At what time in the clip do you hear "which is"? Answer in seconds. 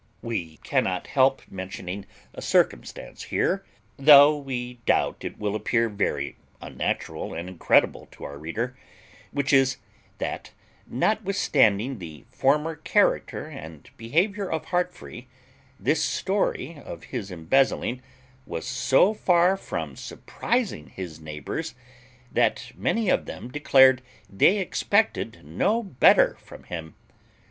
9.29-9.77